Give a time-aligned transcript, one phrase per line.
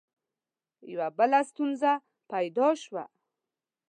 [0.91, 1.91] یوه بله ستونزه
[2.31, 3.03] پیدا شوه.